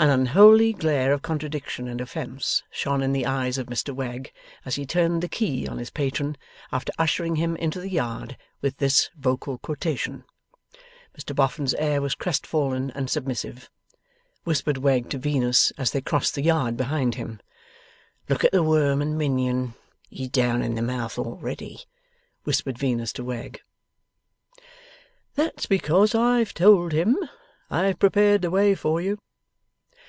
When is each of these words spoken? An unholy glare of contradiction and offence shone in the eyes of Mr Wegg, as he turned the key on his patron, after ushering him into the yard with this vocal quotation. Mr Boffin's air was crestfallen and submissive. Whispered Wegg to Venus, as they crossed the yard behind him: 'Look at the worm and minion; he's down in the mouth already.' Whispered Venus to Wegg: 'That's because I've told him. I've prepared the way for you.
An 0.00 0.10
unholy 0.10 0.72
glare 0.74 1.12
of 1.12 1.22
contradiction 1.22 1.88
and 1.88 2.00
offence 2.00 2.62
shone 2.70 3.02
in 3.02 3.12
the 3.12 3.26
eyes 3.26 3.58
of 3.58 3.66
Mr 3.66 3.92
Wegg, 3.92 4.32
as 4.64 4.76
he 4.76 4.86
turned 4.86 5.24
the 5.24 5.28
key 5.28 5.66
on 5.66 5.78
his 5.78 5.90
patron, 5.90 6.36
after 6.70 6.92
ushering 7.00 7.34
him 7.34 7.56
into 7.56 7.80
the 7.80 7.90
yard 7.90 8.36
with 8.60 8.76
this 8.76 9.10
vocal 9.16 9.58
quotation. 9.58 10.22
Mr 11.18 11.34
Boffin's 11.34 11.74
air 11.74 12.00
was 12.00 12.14
crestfallen 12.14 12.92
and 12.92 13.10
submissive. 13.10 13.68
Whispered 14.44 14.76
Wegg 14.78 15.10
to 15.10 15.18
Venus, 15.18 15.72
as 15.76 15.90
they 15.90 16.00
crossed 16.00 16.36
the 16.36 16.42
yard 16.44 16.76
behind 16.76 17.16
him: 17.16 17.40
'Look 18.28 18.44
at 18.44 18.52
the 18.52 18.62
worm 18.62 19.02
and 19.02 19.18
minion; 19.18 19.74
he's 20.08 20.28
down 20.28 20.62
in 20.62 20.76
the 20.76 20.80
mouth 20.82 21.18
already.' 21.18 21.80
Whispered 22.44 22.78
Venus 22.78 23.12
to 23.14 23.24
Wegg: 23.24 23.62
'That's 25.34 25.66
because 25.66 26.14
I've 26.14 26.54
told 26.54 26.92
him. 26.92 27.16
I've 27.68 27.98
prepared 27.98 28.42
the 28.42 28.50
way 28.52 28.76
for 28.76 29.00
you. 29.00 29.18